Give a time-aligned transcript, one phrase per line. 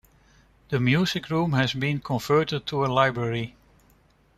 [0.69, 3.55] The music room has been converted to a library.